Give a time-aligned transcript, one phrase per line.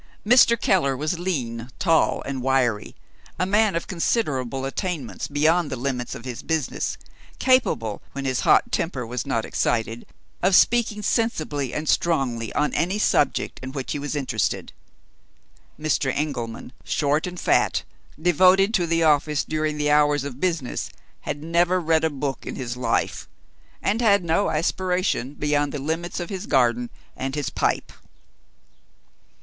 [0.25, 0.59] Mr.
[0.59, 2.95] Keller was lean, tall, and wiry
[3.37, 6.97] a man of considerable attainments beyond the limits of his business,
[7.37, 10.07] capable (when his hot temper was not excited)
[10.41, 14.73] of speaking sensibly and strongly on any subject in which he was interested.
[15.79, 16.11] Mr.
[16.11, 17.83] Engelman, short and fat,
[18.19, 20.89] devoted to the office during the hours of business,
[21.19, 23.29] had never read a book in his life,
[23.83, 27.93] and had no aspiration beyond the limits of his garden and his pipe.